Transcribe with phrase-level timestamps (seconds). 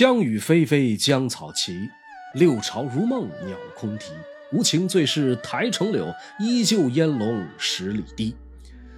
[0.00, 1.86] 江雨霏霏，江草齐；
[2.32, 4.12] 六朝如梦，鸟空啼。
[4.50, 8.34] 无情最是台城柳，依旧烟笼十里堤。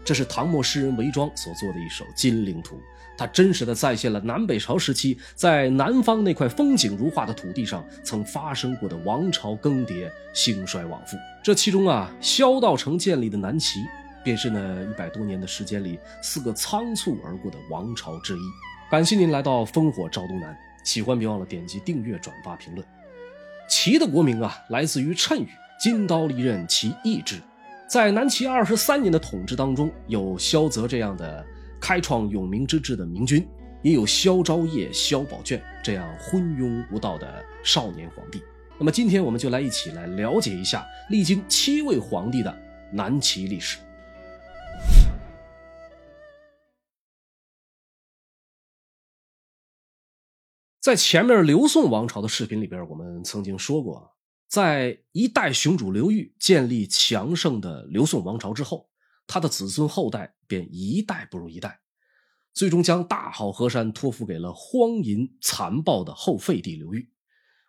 [0.05, 2.77] 这是唐末诗人韦庄所作的一首《金陵图》，
[3.19, 11.17] 它真实的再现了南北朝时期在南方那块风景如画的土地上曾发生过的王朝更迭、兴衰往复。
[11.43, 13.81] 这其中啊，萧道成建立的南齐，
[14.23, 18.41] 便是那一百多年的时间里四个仓促而过的王朝之一。
[18.89, 22.87] 感谢您来到烽火照东南，喜欢别忘了点击订阅、转发、评论。
[23.69, 25.49] 齐的国名啊，来自于谶语
[25.81, 27.41] “金刀利刃，其义之”。
[27.89, 31.45] 在南齐二十三年的统治当中，有萧泽这样的
[31.81, 33.47] 开创永明之治的明君，
[33.83, 38.43] 也有萧昭业、萧宝卷这样昏庸无道的少年皇帝。
[38.79, 42.55] 那么今天我们就来一起来了解一下历经七位皇帝的
[42.91, 43.79] 南齐历史。
[50.83, 54.17] 在前面刘宋王朝的视频里边，我们曾经说过，
[54.49, 58.91] 在一代雄主刘裕建立强盛的刘宋王朝之后，
[59.29, 61.79] 他的子孙后代便一代不如一代，
[62.53, 67.13] 最终将大好河山托付给了荒淫残暴的后废帝刘裕，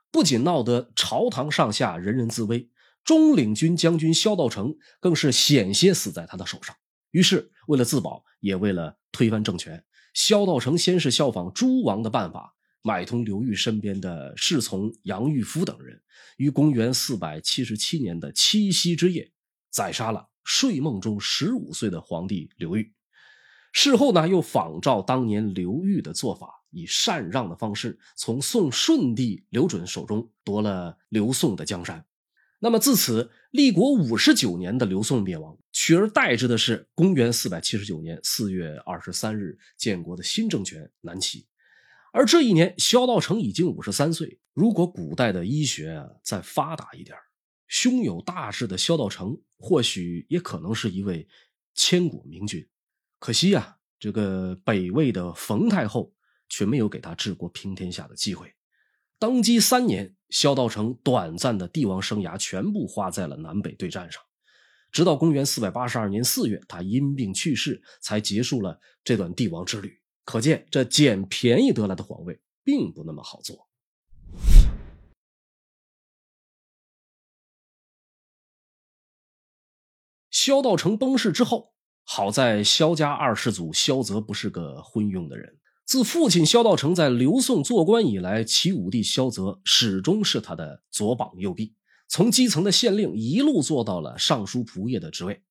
[0.09, 2.71] 不仅闹得朝堂上下人人自危，
[3.03, 6.75] 中领军将军萧道成更是险些死在他的手上。
[7.11, 9.85] 于是，为了自保，也为了推翻政权，
[10.15, 12.55] 萧道成先是效仿诸王的办法。
[12.85, 16.01] 买通刘裕身边的侍从杨玉夫等人，
[16.35, 19.31] 于公元四百七十七年的七夕之夜，
[19.71, 22.93] 宰杀了睡梦中十五岁的皇帝刘裕。
[23.71, 32.05] 事后呢，又仿照当年刘裕的做法，以禅让的方式，从宋顺帝刘准手中夺了刘宋的江山。
[32.59, 41.47] 那么自此，立国五十九年的刘宋灭亡，取而代之的是公元四百七十九年四月二十三日建国的新政权南齐。
[42.13, 44.39] 而这一年，萧道成已经五十三岁。
[44.53, 47.17] 如果古代的医学再发达一点，
[47.67, 51.27] 胸有大志的萧道成或许也可能是一位
[51.73, 52.63] 千古明君。
[53.17, 56.13] 可惜呀，这个北魏的冯太后
[56.49, 58.53] 却没有给他治国平天下的机会。
[59.17, 64.21] 登基三年，萧道成短暂的帝王生涯全部花在了南北对战上。
[64.91, 69.99] 直到公元四百八十二年四月，他因病去世，才结束了这段帝王之旅。
[70.25, 73.67] 可见，这捡便宜得来的皇位并不那么好做。
[80.31, 81.73] 萧道成崩逝之后，
[82.03, 85.59] 好在萧家二世祖萧泽不是个昏庸的人。
[85.85, 91.75] 自父亲萧道成在刘宋做官以来，齐武帝萧泽始终是他的左膀右臂，
[92.07, 95.43] 从基层的县令一路做到了尚书仆射的职位，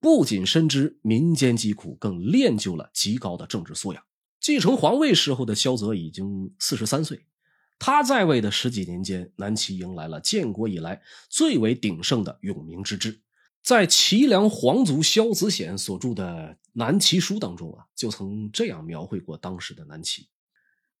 [0.00, 4.02] 不仅深知民间疾苦，更练就了极高的政治素养。
[4.50, 7.24] 继承皇位时候的萧泽已经四十三岁，
[7.78, 13.20] 他在位的十几年间，南齐迎来了建国以来最为鼎盛的永明之治。
[13.62, 16.24] 在齐梁皇族萧子显所著的
[16.72, 20.26] 《南齐书》当中啊，就曾这样描绘过当时的南齐：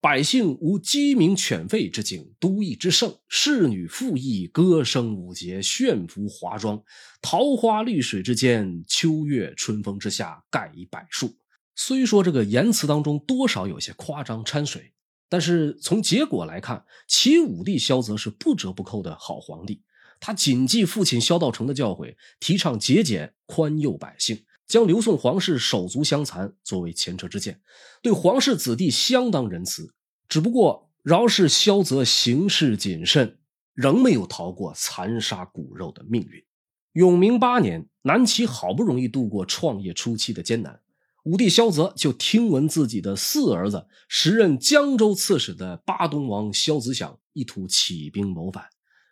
[0.00, 6.80] 百姓无鸡鸣犬吠之景，都邑之盛，侍女妇役，歌声舞节，炫服华妆，
[7.20, 11.34] 桃花绿水之间，秋月春风之下，盖以柏树。
[11.82, 14.92] 虽说这个言辞当中多少有些夸张掺水，
[15.30, 19.80] 但是从结果来看，齐武帝萧泽是不折不扣的好皇帝。
[20.20, 27.58] 他谨记父亲萧道成的教诲，提倡节俭、宽宥百姓，将刘宋皇室手足相残作为前车之鉴，
[28.02, 29.94] 对皇室子弟相当仁慈。
[30.28, 33.38] 只不过，饶是萧泽行事谨慎，
[33.72, 36.44] 仍没有逃过残杀骨肉的命运。
[36.92, 40.78] 永明八年，南齐好不容易度过创业初期的艰难。
[41.24, 48.64] 武帝萧泽就听闻自己的四儿子，时任江州刺史的巴东王萧子响意图起兵谋反，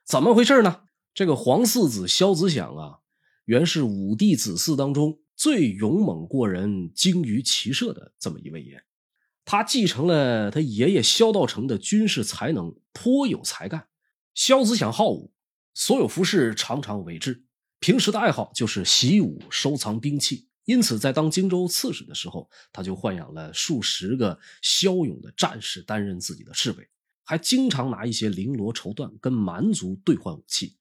[0.06, 0.80] 怎么回事呢？
[1.12, 3.00] 这个皇四子萧子响啊，
[3.44, 8.82] 原是武帝子嗣当中最勇猛过人、精于骑射的这么一位爷，
[9.44, 13.88] 他继承了他爷爷萧道成的军事才能，颇有才干。
[14.34, 15.30] 萧子响好武，
[15.74, 17.44] 所有服饰常常委制，
[17.80, 20.47] 平时的爱好就是习武、收藏兵器。
[20.68, 26.86] 因此，在当荆州刺史的时候，他就豢养了数十个骁勇的战士担任自己的侍卫，
[27.24, 30.76] 还经常拿一些绫罗绸缎跟蛮族兑换武器。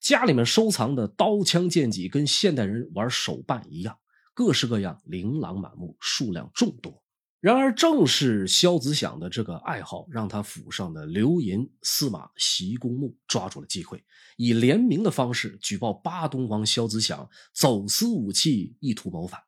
[0.00, 3.96] 家里面收藏的刀枪剑戟跟现代人玩手办一样，
[4.34, 7.00] 各式各样，琳琅满目，数量众多。
[7.40, 14.02] 然而，正是萧子响的这个爱好，让他府上的刘寅、司马习公墓抓住了机会，
[14.36, 19.40] 以联名的方式举报巴东王萧子响走私武器，意图谋反。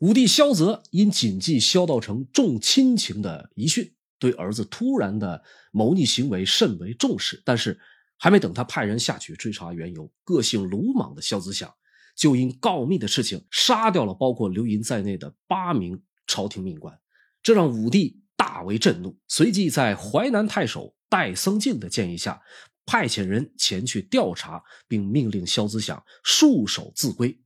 [0.00, 7.78] 武帝萧泽因谨记萧道成重亲情的遗训，对儿子突然的谋逆行为甚为重视，但是
[8.16, 11.70] 还没等他派人下去追查缘由，个性鲁莽的萧子响
[12.16, 16.98] 就因告密的事情杀掉了包括刘盈在内的八名朝廷命官，
[17.42, 22.40] 这让武帝大为震怒，随即在淮南太守戴僧敬的建议下，
[22.84, 27.38] 派遣人前去调查，并命令萧子响束手自归。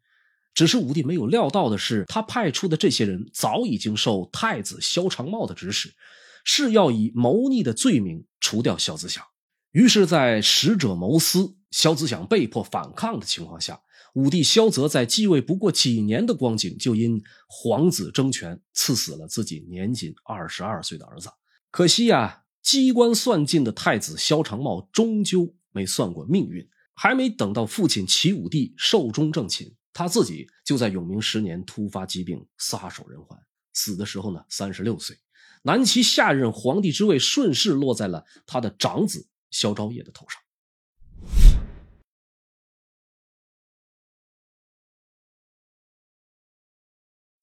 [0.54, 5.94] 只是武帝没有料到的是，他派出的这些人早已经受太子萧长茂的指使，
[6.44, 9.24] 是要以谋逆的罪名除掉萧子响。
[9.70, 13.80] 于是，在使者谋私、萧子响被迫反抗的情况下，
[14.14, 21.30] 武帝萧泽在继位不过几年的光景，就因皇子争权，赐死了自己年仅二十二岁的儿子。
[21.70, 29.74] 可惜呀，机关算尽的太子萧长茂终究没算过命运，还没等到父亲齐武帝寿终正寝。
[29.94, 33.38] 他自己就在永明十年突发疾病，撒手人寰。
[33.72, 35.16] 死的时候呢，三十六岁。
[35.62, 40.41] 南齐下任皇帝之位顺势落在了他的长子萧昭业的头上。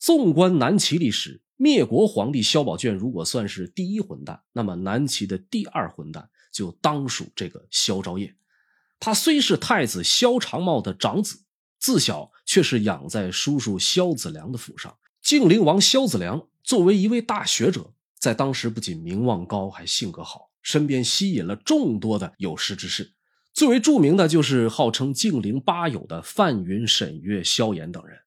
[0.09, 8.35] 纵观南齐历史，灭国皇帝萧宝卷如果算是第一混蛋，那么南齐的第二混蛋就当属这个萧昭业。
[8.99, 11.43] 他虽是太子萧长茂的长子。
[11.77, 14.97] 自小却是养在叔叔萧子良的府上。
[15.21, 23.13] 晋陵王萧子良作为一位大学者，在当时不仅名望高，还性格好，身边吸引了众多的有识之士。
[23.53, 28.17] 最为著名的就是号称晋陵八友的范云、沈约、萧衍等人。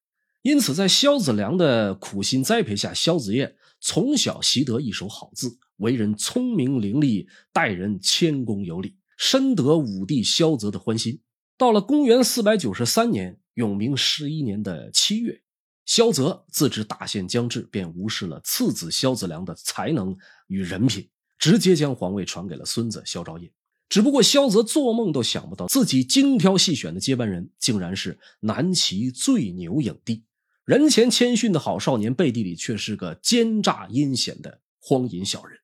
[0.42, 11.20] 因此，在萧子良的苦心栽培下，萧子业从小习得一手好字，为人聪明伶俐，待人谦恭有礼，深得武帝萧泽的欢心。
[11.56, 13.38] 到了公元四百九十三年。
[13.56, 15.42] 永明十一年的七月，
[15.84, 20.16] 萧泽自知大限将至，便无视了次子萧子良的才能
[20.46, 21.06] 与人品，
[21.38, 23.52] 直接将皇位传给了孙子萧昭业。
[23.90, 30.24] 只不过萧泽做梦都想不到，自己精挑细选的接班人，竟然是南齐最牛影帝。
[30.64, 35.58] 人前谦逊的好少年，背地里却是个奸诈阴险的荒淫小人。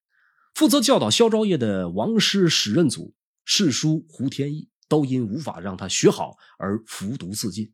[0.55, 3.15] 负责教导萧昭业的王师史任祖、
[3.45, 7.73] 世叔胡天翼，都因无法让他学好而服毒自尽。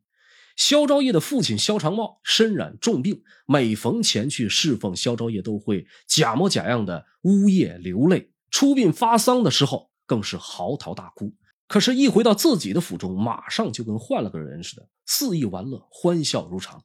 [0.55, 8.31] 萧昭业的父亲萧长茂身染重病，每逢前去侍奉，萧昭业都会假模假样的呜咽流泪。
[8.51, 11.33] 出殡发丧的时候，更是嚎啕大哭。
[11.67, 16.83] 可是，一回到自己的府中，马上就跟换了个人似的，肆意玩乐，欢笑如常。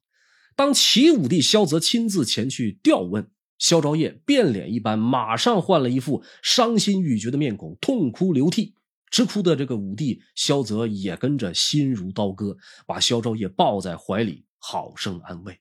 [0.56, 8.75] 当齐武帝萧泽亲自前去调问，萧昭业变脸一般，马上换了一副伤心欲绝的面孔，痛哭流涕。
[9.11, 12.56] 直哭的这个武帝萧泽也跟着心如刀割，
[12.87, 15.58] 把萧昭业抱在怀里，好生安慰。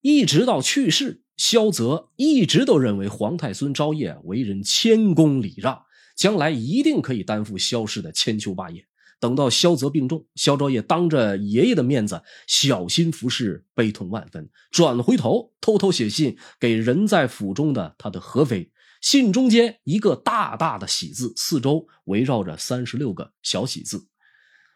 [0.00, 5.82] 一直到去世，萧泽一直都认为皇太孙昭业为人谦恭礼让，
[6.16, 8.86] 将来一定可以担负萧氏的千秋霸业。
[9.24, 18.70] 等到萧泽病重，萧昭业当着爷爷的面子小心服侍，悲痛万分，转回头偷偷写信给人在府中的他的和妃。
[19.00, 24.08] 信中间一个大大的喜字，四周围绕着三十六个小喜字。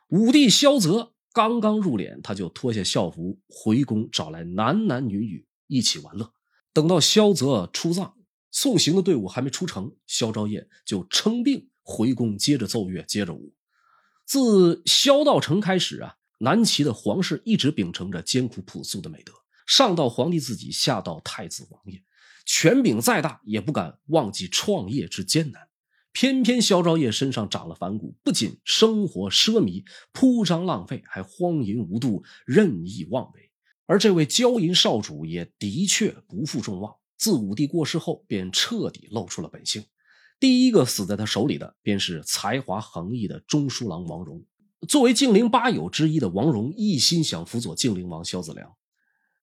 [0.08, 6.32] 武帝萧泽刚刚入殓，他就脱下校服回宫，找来男男女女一起玩乐。
[6.72, 8.14] 等到萧泽出葬，
[8.50, 13.52] 送行的队伍还没出城，萧昭业就称病回宫，接着奏乐，接着舞。
[14.28, 19.32] 自萧道成开始啊，南齐的皇室一直秉承着艰苦朴素的美德，
[19.66, 22.04] 上到皇帝自己，下到太子王爷。
[22.44, 25.68] 权柄再大，也不敢忘记创业之艰难。
[26.12, 29.82] 偏偏萧昭业身上长了反骨，不仅生活奢靡、
[30.12, 33.50] 铺张浪费，还荒淫无度、任意妄为。
[33.86, 39.86] 而这位骄淫少主也的确不负众望，自武帝过世后，便彻底露出了本性。
[40.40, 44.44] 第一个死在他手里的，便是才华横溢的中书郎王戎。
[44.86, 48.74] 作为静陵八友之一的王戎，一心想辅佐静陵王萧子良。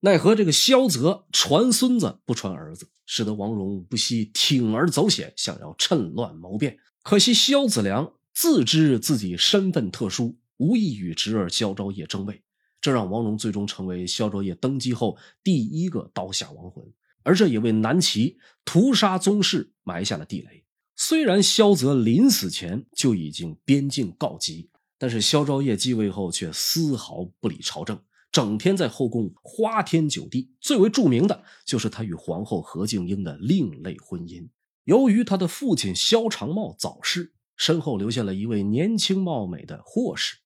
[0.01, 6.77] 奈何这个萧泽传孙子不传儿子，使得王戎不惜铤而走险，想要趁乱谋变。
[7.03, 12.43] 可惜萧子良自知自己身份特殊，无意与侄儿萧昭业争位，
[12.79, 16.85] 这让王戎最终成为萧昭业登基后第一个刀下亡魂，
[17.23, 20.64] 而这也为南齐屠杀宗室埋下了地雷。
[20.95, 27.99] 虽然萧泽临死前就已经边境告急，但是萧昭业继位后却丝毫不理朝政。
[28.31, 34.49] 整天在后宫花天酒地，最为著名的就是他与皇后何静英的另类婚姻。
[34.83, 40.37] 由于他的父亲萧长茂早逝，身后留下了一位年轻貌美的霍氏。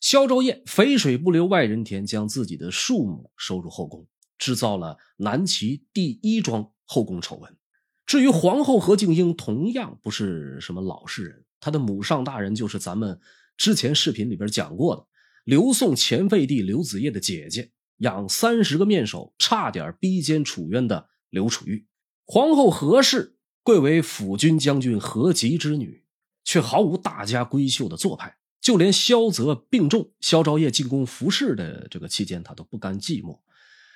[0.00, 7.56] 萧昭业肥水不流外人田，将自己的庶母收入后宫，制造了南齐第一桩后宫丑闻。
[8.06, 13.18] 至于皇后何敬英，同样不是什么老实人，她的母上大人就是咱们
[13.56, 15.06] 之前视频里边讲过的
[15.44, 21.86] 刘宋前废帝刘子业的姐姐，养三十个面首，差点逼奸楚渊的刘楚玉。
[22.26, 26.04] 皇后何氏贵为辅军将军何吉之女，
[26.44, 28.36] 却毫无大家闺秀的做派。
[28.60, 33.40] 就连萧泽病重，萧昭业进宫服侍的这个期间，她都不甘寂寞，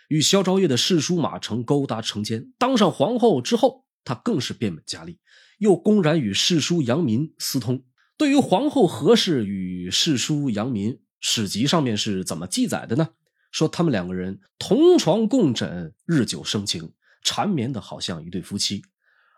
[0.08, 2.52] 与萧昭业的世叔马成勾搭成奸。
[2.58, 5.18] 当上皇后之后，他更是变本加厉，
[5.58, 7.84] 又公然与世叔杨民私通。
[8.16, 13.10] 对于皇后何氏与世叔杨民，史籍上面是怎么记载的呢？
[13.52, 18.80] 说他们两个人同床共枕，日久生情，缠绵的好像一对夫妻。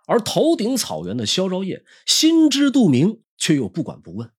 [0.06, 4.30] 而头顶草原的萧昭业心知肚明，却又不管不问。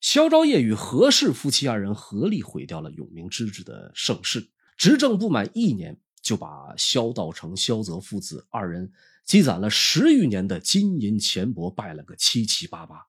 [0.00, 8.92] 萧昭业与何氏夫妻二人合力毁掉了永明之治的盛世，执政不满一年，就把萧道成、萧泽父子二人
[9.24, 13.06] 积攒了十余年的金银钱帛败了个七七八八。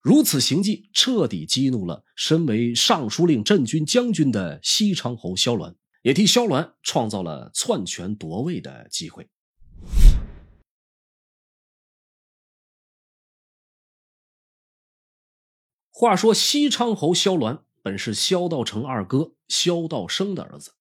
[0.00, 9.28] 如此行迹，彻底激怒了身为尚书令、镇军将军的西昌侯萧鸾，也替萧鸾创造了篡权夺位的机会。
[15.90, 20.72] 话说西昌侯萧鸾本是萧道成二哥萧道生的儿子，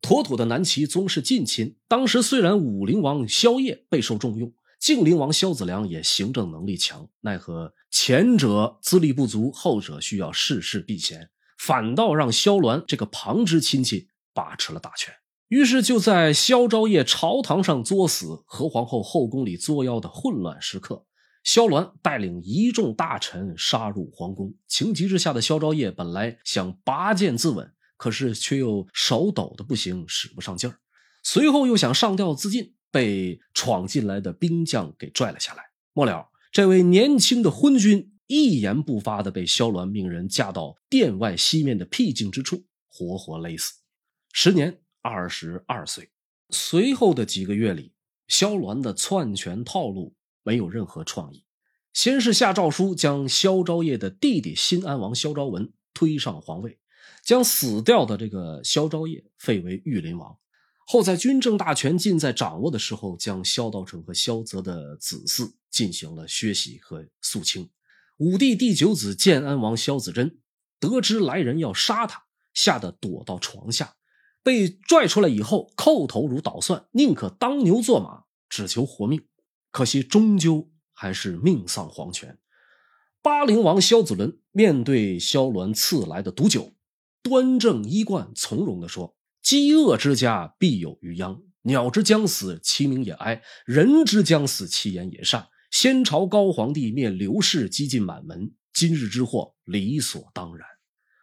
[0.00, 1.76] 妥妥的南齐宗室近亲。
[1.86, 15.12] 当时虽然武陵王萧业备受重用，靖陵王萧子良也行政能力强，奈何前者资历不足，后者需要事事避嫌，反倒让萧鸾这个旁支亲戚把持了大权。
[15.48, 21.06] 于是就在萧昭业朝堂上作死，何皇后后宫里作妖的混乱时刻。
[21.42, 30.78] 萧鸾带领一众大臣杀入皇宫，情急之下的萧昭业本来想拔剑自刎，可是却又手抖的不行，使不上劲儿。
[31.22, 35.64] 随后又想上吊自尽，被闯进来的兵将给拽了下来。
[35.92, 43.74] 末了，这位年轻的昏君一言不发的被萧鸾命人架到殿外西面的僻静之处，活活勒死。
[44.32, 46.08] 时年二十二岁。
[46.48, 47.92] 随后的几个月里，
[48.26, 50.14] 萧鸾的篡权套路。
[50.44, 51.44] 没有任何创意。
[51.92, 56.78] 先是下诏书将萧昭业的弟弟新安王萧昭文推上皇位，
[57.28, 60.34] 将死掉的这个萧昭业废为御林王。
[60.86, 67.68] 后在军政大权尽在掌握的时候，将萧道成和萧泽的子嗣进行了削洗和肃清。
[68.16, 70.38] 武帝第九子建安王萧子真
[70.80, 72.22] 得知来人要杀他，
[72.54, 73.96] 吓得躲到床下，
[74.42, 79.22] 被拽出来以后，叩头如捣蒜，宁可当牛做马，只求活命。
[79.70, 82.38] 可惜，终究还是命丧黄泉。
[83.20, 86.72] 巴陵王萧子伦面对萧鸾赐来的毒酒，
[87.22, 91.40] 端正衣冠，从容地说：“饥饿之家必有余殃。
[91.62, 95.46] 鸟之将死，其鸣也哀；人之将死，其言也善。
[95.70, 100.66] 先朝高皇帝灭刘氏，积近满门，今日之祸，理所当然。”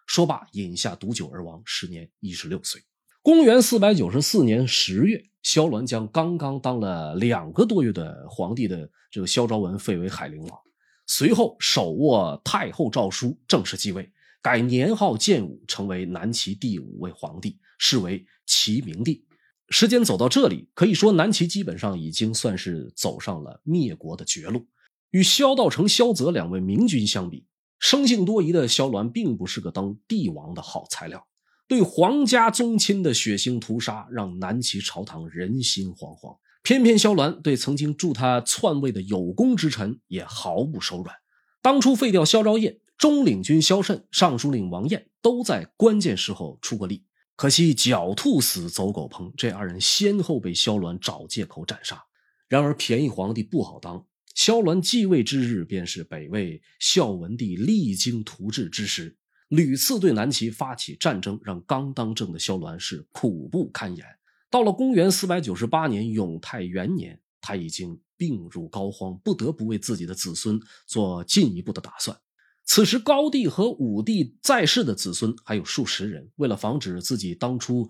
[0.06, 2.82] 说罢，饮下毒酒而亡，时年一十六岁。
[3.24, 10.60] 公元四百九十四年十月，萧鸾将刚刚当了两个多月的皇帝的这个萧昭文废为海陵王，
[11.08, 14.12] 随后手握太后诏书，正式继位，
[14.46, 19.26] 改年号建武，成为南齐第五位皇帝，是为齐明帝。
[19.72, 24.68] 时间走到这里，可以说南齐基本上已经算是走上了灭国的绝路。
[25.10, 27.48] 与萧道成、萧泽两位明君相比，
[27.80, 31.26] 生性多疑的萧鸾并不是个当帝王的好材料。
[31.68, 36.38] 对皇家宗亲的血腥屠杀，让南齐朝堂人心惶惶。
[36.62, 41.16] 偏偏萧鸾对曾经助他篡位的有功之臣也毫不手软。
[41.64, 47.04] 当初废掉萧昭业，中领军萧慎、尚书令王彦都在关键时候出过力。
[47.36, 52.02] 可惜狡兔死，走狗烹，这二人先后被萧鸾找借口斩杀。
[52.48, 59.18] 然而便宜皇帝不好当，萧鸾继位之日，便是北魏孝文帝励精图治之时。
[59.50, 64.06] 屡次对南齐发起战争，让刚当政的萧鸾是苦不堪言。
[64.50, 72.18] 到了公元四百九十八年永泰元年，他已经病入膏肓，不得不为自己的子孙做进一步的打算。
[72.66, 77.88] 此时高帝和武帝在世的子孙还有数十人，为了防止自己当初，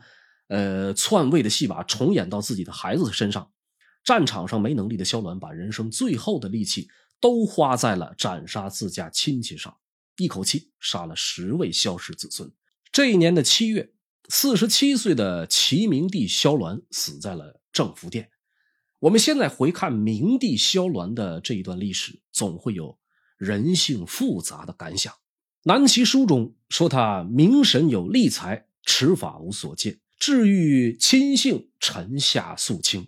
[0.47, 3.49] 呃篡位的戏码重演到自己的孩子身上，
[4.03, 6.89] 战场上没能力的萧鸾把人生最后的力气
[7.21, 9.75] 都花在了斩杀自家亲戚上。
[10.17, 12.51] 一口气杀了十位萧氏子孙。
[12.91, 13.93] 这一年的七月，
[14.29, 18.29] 四十七岁的齐明帝萧鸾死在了正福殿。
[18.99, 22.97] 我们现在回看明帝萧鸾的这一段历史，总会有
[23.37, 25.13] 人性复杂的感想。
[25.63, 33.07] 南齐书中说他明神有立才，持法无所见，治愈亲信，臣下肃清。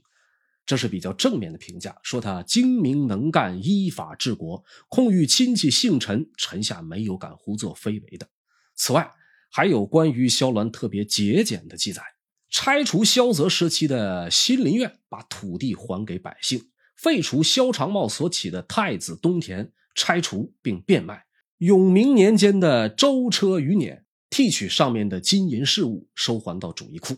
[0.65, 8.27] 这是比较正面的评价，说他精明能干，依法治国，控御亲戚姓陈，臣下没有敢胡作非为的。
[8.75, 9.10] 此外，
[9.50, 12.01] 还有关于萧鸾特别节俭的记载：
[12.50, 16.60] 拆除萧泽时期的新林苑，把土地还给百姓；
[16.98, 21.25] 废除萧长茂所起的太子东田，拆除并变卖；
[21.58, 27.18] 永明年间的舟车余辇，剔取上面的金银饰物，收还到主义库。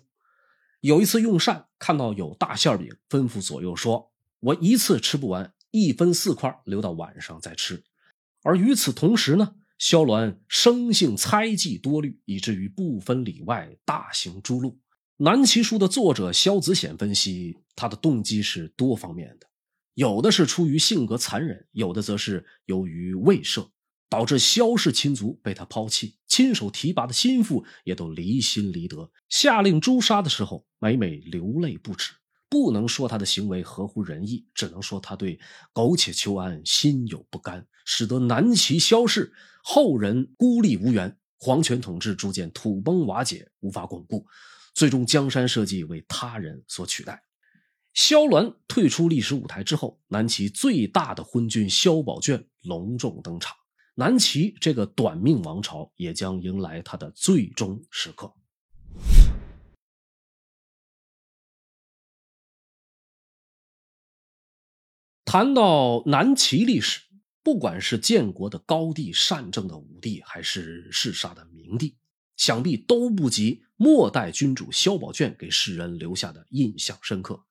[0.79, 7.83] 有一次用膳，看到有大馅饼，吩咐左右说：“我一次吃不完，一分四块，留到晚上再吃。”
[8.43, 14.73] 而与此同时呢，萧鸾生性猜忌多虑，以至于不分里外，大行诛戮。
[15.17, 19.47] 南齐书的作者萧子显分析，他的动机是多方面的，
[19.99, 23.69] 有的是出于性格残忍，有的则是由于畏赦。
[24.07, 29.11] 导致萧氏亲族被他抛弃，亲手提拔的心腹也都离心离德。
[29.27, 32.13] 下令诛杀的时候，每每流泪不止。
[32.49, 35.37] 不能说他的行为合乎仁义，只能说他对
[35.73, 44.25] 苟且求安心有不甘，使得南齐萧氏后人孤立无援，皇权统治逐渐土崩瓦解，无法巩固，
[44.73, 47.21] 最终江山社稷为他人所取代。
[48.01, 53.53] 萧鸾退出历史舞台之后，南齐最大的昏君萧宝卷隆重登场。
[53.95, 58.33] 南齐这个短命王朝也将迎来它的最终时刻。
[65.25, 67.01] 谈到南齐历史，
[67.43, 71.97] 不管是建国的高帝、善政的武帝，还是弑杀的明帝，
[72.37, 77.43] 想必都不及末代君主萧宝卷给世人留下的印象深刻。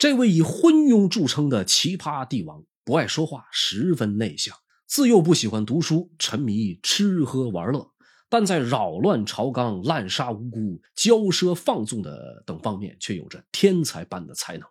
[0.00, 4.56] 这位以昏庸著称的奇葩帝王，不爱说话，十分内向。
[4.86, 7.86] 自幼不喜欢读书，沉迷吃喝玩乐，
[8.30, 14.66] 但在扰乱朝纲、滥杀无辜、骄奢放纵的等方面，却有着天才般的才能。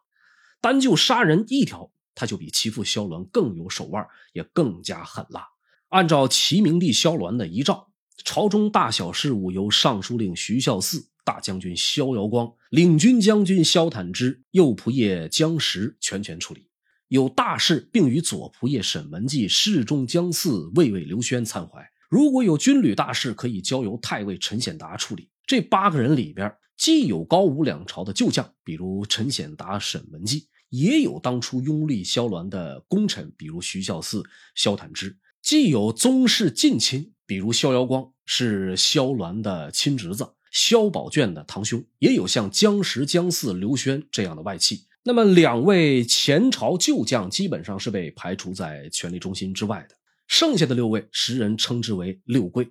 [0.59, 5.47] 单就杀人一条，他就比其父萧鸾更有手腕，也更加狠辣。
[5.89, 7.91] 按照齐明帝萧鸾的遗诏，
[8.25, 16.65] 朝中大小事务由尚书令徐孝嗣、大将军萧遥光、领军将军萧坦之、右仆射江石全权处理。
[17.09, 21.87] 有大事，并与左仆射沈文季、侍中江嗣、卫尉刘轩参怀。
[22.09, 25.29] 如果有军旅大事，可以交由太尉陈显达处理。
[25.45, 34.23] 这八个人里边，既有高武两朝的旧将，比如陈显达、沈文季，也有当初拥立萧鸾的功臣，比如徐孝嗣、
[34.55, 35.09] 萧坦之；
[35.43, 44.85] 既有宗室近亲，比如萧遥光是萧鸾的亲侄子，萧宝卷的堂兄；也有像姜实、姜嗣、刘轩这样的外戚。
[45.03, 49.95] 那么，两位前朝旧将基本上是被排除在权力中心之外的。
[50.27, 52.69] 剩下的六位，时人称之为六贵。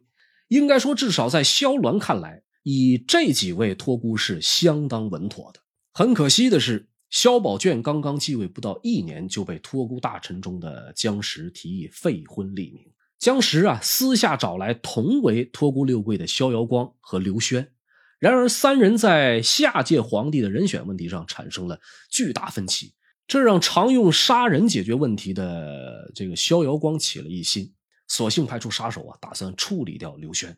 [0.48, 5.60] 应该说，至少在萧鸾看来，以这几位托孤是相当稳妥的。
[5.92, 12.84] 很可惜的是，萧宝卷刚刚继位不到一年，就被托孤大臣中的姜实提议废婚立名。
[13.18, 17.72] 姜石啊，私下找来同为托孤六贵的萧遥光和刘轩。
[18.20, 22.94] 然而，三人在下届皇帝的人选问题上产生了巨大分歧，
[23.26, 27.72] 这让常用杀人解决问题的这个萧遥光起了疑心，
[28.06, 30.56] 索性派出杀手啊，打算处理掉刘轩。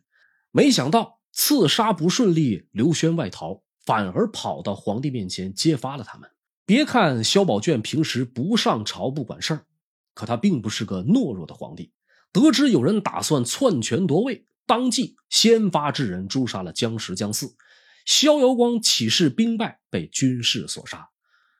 [0.51, 6.29] 没想到刺杀不顺利，刘轩外逃，反而跑到皇帝面前揭发了他们。
[6.65, 9.65] 别看萧宝卷平时不上朝不管事儿，
[10.13, 11.91] 可他并不是个懦弱的皇帝。
[12.31, 14.45] 得知有人打算篡权夺位。
[14.65, 17.55] 当即先发制人，诛杀了姜石、姜四。
[18.05, 21.09] 萧遥光起事兵败，被军士所杀。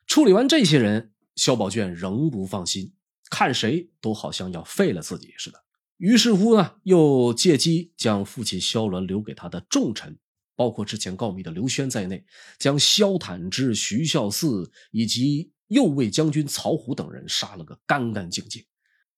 [0.07, 2.93] 处理完这些人，萧宝卷仍不放心，
[3.29, 5.63] 看谁都好像要废了自己似的。
[5.97, 10.17] 于是乎呢，又借机将父亲萧鸾留给他的重臣，
[10.55, 12.25] 包括之前告密的刘轩在内，
[12.57, 18.63] 将萧坦之、徐孝嗣以及右卫将军曹虎等人杀了个干干净净。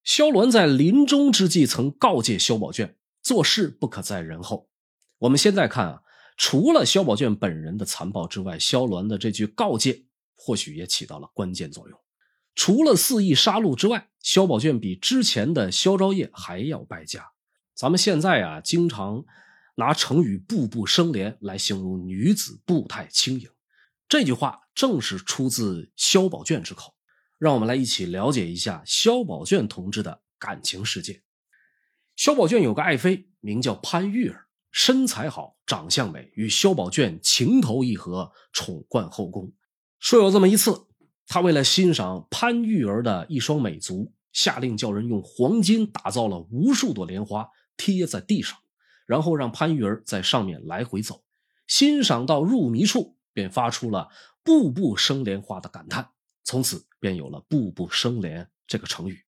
[0.03, 2.97] 萧鸾在临终之际曾告诫萧宝卷。
[3.21, 4.67] 做事不可在人后。
[5.19, 6.01] 我们现在看啊，
[6.35, 10.03] 除了萧宝卷本人的残暴之外，萧鸾的这句告诫
[10.35, 11.97] 或许也起到了关键作用。
[12.53, 17.31] 除了肆意杀戮之外，萧宝卷比之前的萧昭业还要败家。
[17.73, 19.23] 咱们现在啊，经常
[19.75, 23.49] 拿成语“步步生莲”来形容女子步态轻盈，
[24.09, 26.93] 这句话正是出自萧宝卷之口。
[27.43, 31.23] 让我们来一起了解一下萧宝卷同志的感情世界。
[32.15, 39.51] 萧宝卷有个爱妃，名叫潘玉儿，身材好，长相美，与萧宝卷情投意合，宠冠后宫。
[39.99, 40.87] 说有这么一次，
[41.27, 48.57] 他为了欣赏潘玉儿的一双美足，下令叫人用黄金打造了无数朵莲花贴在地上，
[49.05, 51.21] 然后让潘玉儿在上面来回走，
[51.67, 54.07] 欣赏到入迷处，便发出了
[54.45, 56.11] “步步生莲花”的感叹。
[56.45, 59.25] 从此便有了“步步生莲”这个成语。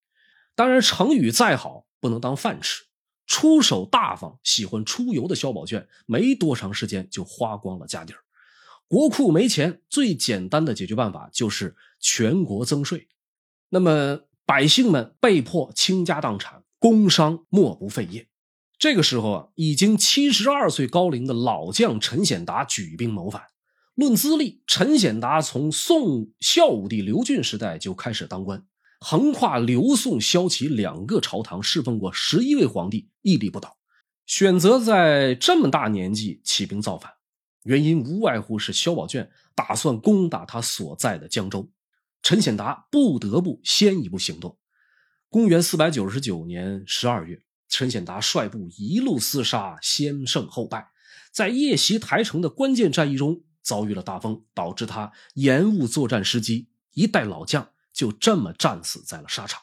[0.56, 2.86] 当然，成语再好，不能当饭吃。
[3.28, 8.20] 出手大方、喜欢出游的萧宝卷，没多长时间就花光了家底儿。
[8.88, 13.10] 国库没钱，最简单的解决办法就是全国增税。
[13.68, 18.30] 那么百姓们被迫倾家荡产，工商莫不废业。
[18.78, 23.44] 这个时候啊，已经七十二岁高龄的老将陈显达举兵谋反。
[23.96, 28.66] 论资历，陈显达从宋孝武帝刘俊时代就开始当官，
[29.00, 33.78] 横跨刘宋萧齐两个朝堂，侍奉过十一位皇帝，屹立不倒。
[34.26, 37.10] 选择在这么大年纪起兵造反，
[37.64, 41.72] 原因无外乎是萧宝卷打算攻打他所在的江州，
[42.22, 44.58] 陈显达不得不先一步行动。
[45.30, 50.90] 公元四百九十九年十二月，陈显达率部一路厮杀，先胜后败，
[51.32, 53.42] 在夜袭台城的关键战役中。
[53.66, 59.62] 遭遇了大风，导致他延误作战时机，一代老将就这么战死在了沙场。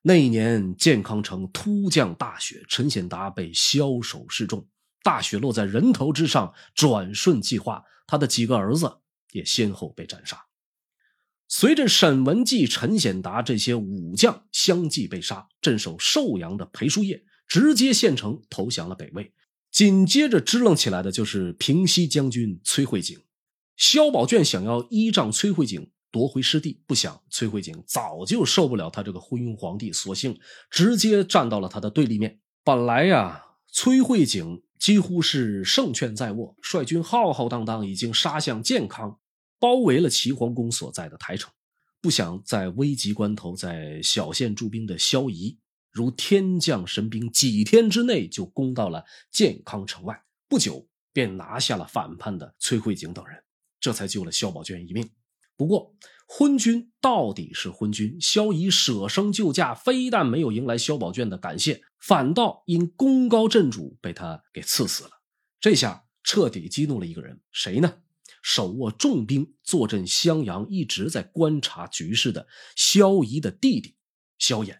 [0.00, 4.66] 那一年健康城突降大雪，陈显达被枭首示众，
[5.04, 8.98] 大雪落在人头之上，转瞬即化，他的几个儿子
[9.32, 10.46] 也先后被斩杀。
[11.46, 19.34] 随着沈文季、陈显达这些武将相继被杀，镇守寿阳的裴叔业直接献城投降了北魏。
[19.72, 23.18] 紧接着支棱起来的就是平西将军崔慧景，
[23.78, 30.38] 萧宝卷想要依仗崔慧景夺回失地，不想崔慧景早就受不了他这个昏庸皇帝，索性
[30.70, 32.38] 直接站到了他的对立面。
[32.62, 39.18] 本来呀，崔慧景几乎是胜券在握，率军浩浩荡荡已经杀向建康，
[39.58, 41.50] 包围了齐桓公所在的台城，
[42.02, 45.58] 不想在危急关头，在小县驻兵的萧仪。
[45.92, 53.44] 如天降神兵，几天之内就攻到了建康城外，不久便拿下了反叛的崔慧景等人，
[53.78, 55.10] 这才救了萧宝卷一命。
[55.54, 55.94] 不过，
[56.26, 65.10] 昏君到底是昏君，萧仪舍生救驾，非但没有迎来萧宝卷的感谢，反倒因功高震主被他给赐死了。
[65.60, 67.98] 这下彻底激怒了一个人，谁呢？
[68.42, 73.94] 手握重兵坐镇襄阳，一直在观察局势的萧仪的弟弟
[74.38, 74.78] 萧衍。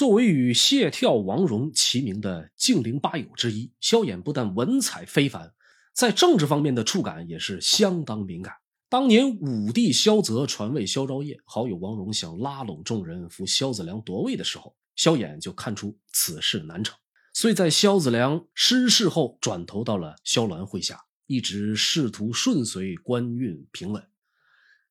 [0.00, 5.52] 作为与谢眺、王戎齐名的晋陵八友之一，萧衍不但文采非凡，
[5.92, 8.54] 在政治方面的触感也是相当敏感。
[8.88, 16.96] 当年武帝萧泽传位萧昭业，好友王戎想拉拢众人扶萧子良夺位的时候，萧衍就看出此事难成，
[17.34, 24.02] 所以在萧子良失势后，转投到了萧鸾麾下，一直试图顺遂官运平稳。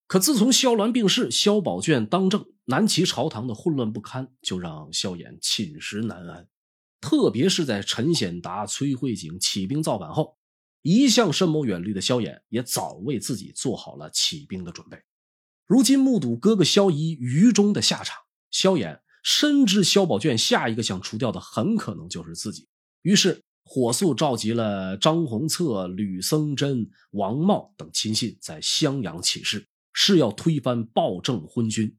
[0.05, 6.47] 可自从萧鸾病逝，萧宝卷当政，南齐朝堂的混乱不堪，就让萧衍寝食难安。
[7.01, 10.37] 特别是在陈显达、崔慧景起兵造反后，
[10.83, 15.01] 一向深谋远虑的萧衍也早为自己做好了起兵的准备。
[15.65, 18.15] 如今目睹哥哥萧仪愚忠的下场，
[18.51, 22.67] 萧衍深知萧宝卷下一个想除掉的很可能就是自己，
[23.01, 29.65] 于是火速召集了张宏策、吕僧真、王茂等亲信，在襄阳起事。
[29.91, 31.97] 是要推翻暴政昏君。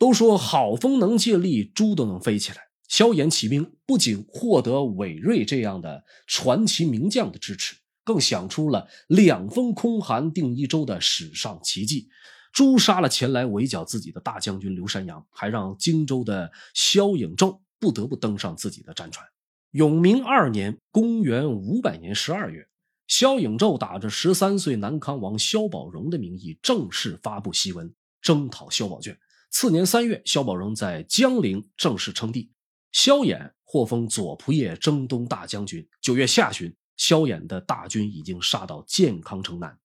[0.00, 2.56] 都说好风能借力，猪都能飞起来。
[2.88, 12.08] 萧衍起兵，不仅获得韦睿这样的传奇名将的支持，更想出了两封空函定一州的史上奇迹，
[12.50, 19.26] 诛杀了前来围剿自己的大将军刘山阳，还让荆州的萧颖胄不得不登上自己的战船。
[19.72, 22.66] 永明二年（公元五百年十二月）。
[23.06, 29.18] 萧颖胄打着十三岁南康王萧宝荣的名义，正式发布檄文征讨萧宝卷。
[29.50, 32.52] 次年三月，萧宝仍在江陵正式称帝，
[32.92, 35.86] 萧衍获封左仆射、征东大将军。
[36.00, 39.76] 九月下旬，萧衍的大军已经杀到建康城南。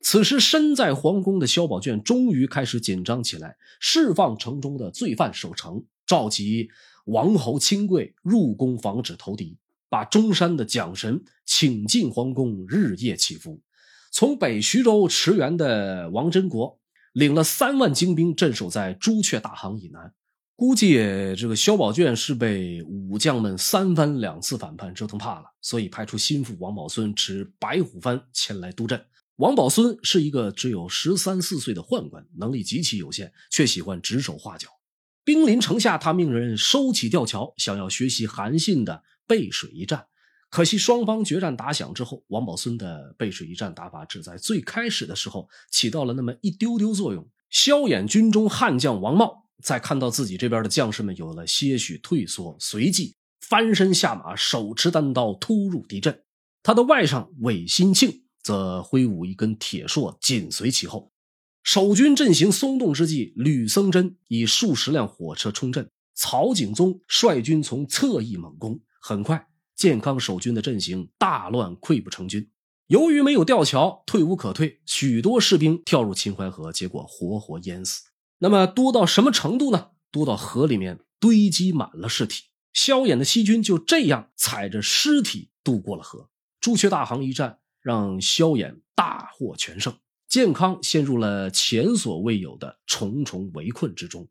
[0.00, 6.68] 此时，身在皇宫的萧宝卷终于开始紧张起来，释放城中的罪犯守城，召集
[7.06, 9.56] 王侯亲贵入宫，防止投敌。
[9.88, 13.62] 把中山的蒋神请进皇宫，日夜祈福。
[14.10, 16.78] 从北徐州驰援的王真国
[17.18, 20.14] 领了三万精兵镇守在朱雀大行以南。
[20.54, 20.94] 估计
[21.36, 29.04] 这个萧宝卷是被武将们三番两次反叛折腾怕了，所以派出心腹王宝孙持白虎幡前来督阵。
[29.36, 34.68] 王宝孙是一个只有十三四岁的宦官，能力极其有限，却喜欢指手画脚。
[35.24, 39.02] 兵临城下，他命人收起吊桥，想要学习韩信的。
[39.26, 40.06] 背水一战，
[40.50, 47.28] 可惜双方决战打响之后，王宝孙的背水一战打法只在最开始的时候起到了那么一丢丢作用。
[47.50, 56.22] 萧衍军中悍将王茂在看到自己这边的将士们有了些许退缩，随即翻身下马，手持单刀突入敌阵。
[56.62, 61.12] 他的外甥韦新庆则挥舞一根铁槊紧随其后。
[61.62, 68.80] 守军阵型松动之际，吕僧真以数十辆火车冲阵，曹景宗率军从侧翼猛攻。
[69.00, 69.46] 很快，
[69.78, 72.50] 健康守军的阵型大乱，溃不成军。
[72.88, 78.02] 由于没有吊桥，退无可退，许多士兵跳入秦淮河，结果活活淹死。
[78.38, 79.90] 那么多到什么程度呢？
[80.10, 82.46] 多到河里面堆积满了尸体。
[82.72, 86.28] 萧衍的西军就这样踩着尸体渡过了河。
[86.60, 89.94] 朱雀大行一战让萧衍大获全胜。
[90.28, 94.28] 健康陷入了前所未有的重重围困之中，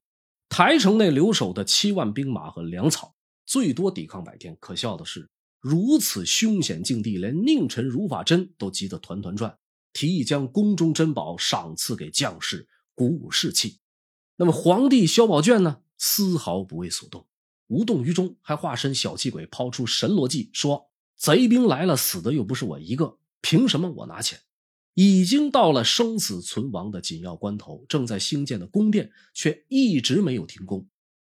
[0.50, 4.58] 台城内留守的七万兵马和粮草，最多抵抗百天。
[4.60, 9.58] 可笑的是，如此凶险境地，连宁臣如法真都急得团团转，
[9.92, 13.80] 提议将宫中珍宝赏赐给将士，鼓舞士气。
[14.38, 17.26] 那么皇帝萧宝卷呢，丝毫不为所动，
[17.68, 24.40] 无动于衷，还化身小气鬼，抛出神逻辑，说：“贼兵来了，死的又不是我一个，凭什么我拿钱？”
[24.94, 30.88] 已经到了生死存亡的紧要关头，正在兴建的宫殿却一直没有停工。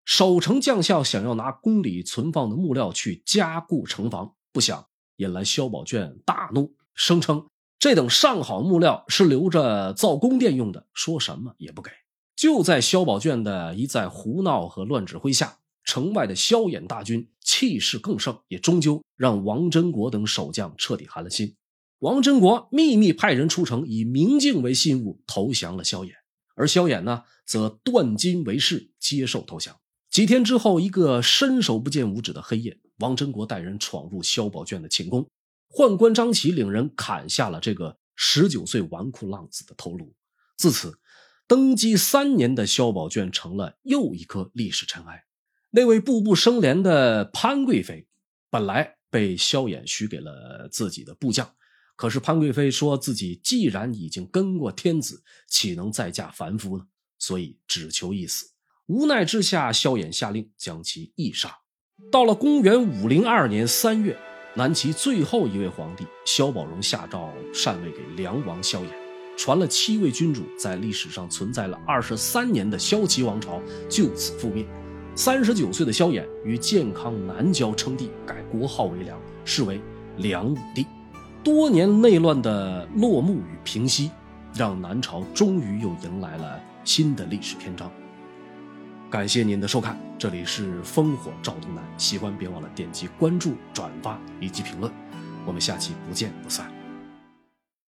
[0.09, 7.47] 守城将校想要拿宫里存放的木料去加固城防，不想引来萧宝卷大怒，声称
[7.79, 11.90] 这等上好木料是留着造宫殿用的，说什么也不给。
[12.35, 21.55] 就在萧宝卷的一再胡闹和乱指挥下，城外的萧衍大军气势更盛，也终究让王真国等守将彻底寒了心。
[21.99, 26.12] 王真国秘密派人出城，以明镜为信物投降了萧衍，
[26.55, 29.77] 而萧衍呢，则断金为誓，接受投降。
[30.11, 35.29] 几天之后，一个伸手不见五指的黑夜，王真国带人闯入萧宝卷的寝宫，
[35.71, 40.14] 宦官张启领人砍下了这个十九岁纨绔浪子的头颅。
[40.57, 40.99] 自此，
[41.47, 45.25] 登基三年的萧宝卷成了又一颗历史尘埃。
[45.71, 48.09] 那位步步生莲的潘贵妃，
[48.51, 51.55] 本来被萧衍许给了自己的部将。
[51.94, 56.87] 可是潘贵妃说自己既然已经跟过天子，岂能再嫁凡夫呢？
[57.18, 58.51] 所以只求一死。
[58.88, 61.59] 无奈之下，萧衍下令将其缢杀。
[62.11, 64.16] 到了公元五零二年三月，
[64.55, 68.88] 南齐最后一位皇帝萧宝融下诏禅位给梁王萧衍，
[69.37, 74.64] 传了七位君主，在历史上存在了二十三年的萧齐王朝就此覆灭。
[75.14, 79.83] 三十九岁的萧衍与建康南郊称帝，改国号为梁，是为
[80.16, 80.87] 梁武帝。
[81.44, 84.11] 多年内乱的落幕与平息，
[84.55, 87.92] 让南朝终于又迎来了新的历史篇章。
[89.11, 94.92] 感谢您的收看，这里是烽火照东南，喜欢别忘了点击关注、转发以及评论，
[95.47, 96.78] 我们下期不见不散。